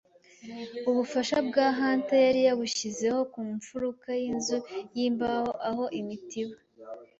[0.89, 4.57] ubufasha bwa Hunter yari yabushizeho ku mfuruka yinzu
[4.95, 6.55] yimbaho aho imitiba